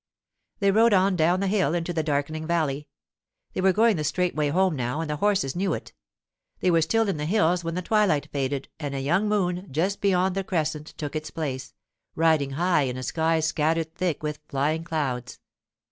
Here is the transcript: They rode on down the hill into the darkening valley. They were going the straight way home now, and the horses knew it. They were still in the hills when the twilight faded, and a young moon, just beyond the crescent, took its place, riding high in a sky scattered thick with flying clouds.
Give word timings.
They 0.57 0.71
rode 0.71 0.93
on 0.93 1.15
down 1.15 1.41
the 1.41 1.47
hill 1.47 1.75
into 1.75 1.93
the 1.93 2.01
darkening 2.01 2.47
valley. 2.47 2.87
They 3.53 3.61
were 3.61 3.71
going 3.71 3.97
the 3.97 4.03
straight 4.03 4.33
way 4.33 4.49
home 4.49 4.75
now, 4.75 4.99
and 4.99 5.07
the 5.07 5.17
horses 5.17 5.55
knew 5.55 5.75
it. 5.75 5.93
They 6.59 6.71
were 6.71 6.81
still 6.81 7.07
in 7.07 7.17
the 7.17 7.25
hills 7.27 7.63
when 7.63 7.75
the 7.75 7.83
twilight 7.83 8.27
faded, 8.31 8.67
and 8.79 8.95
a 8.95 8.99
young 8.99 9.29
moon, 9.29 9.67
just 9.69 10.01
beyond 10.01 10.33
the 10.33 10.43
crescent, 10.43 10.87
took 10.97 11.15
its 11.15 11.29
place, 11.29 11.75
riding 12.15 12.53
high 12.53 12.85
in 12.85 12.97
a 12.97 13.03
sky 13.03 13.41
scattered 13.41 13.93
thick 13.93 14.23
with 14.23 14.39
flying 14.47 14.83
clouds. 14.83 15.39